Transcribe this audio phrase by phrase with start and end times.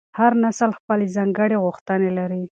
[0.19, 2.43] هر نسل خپلې ځانګړې غوښتنې لري.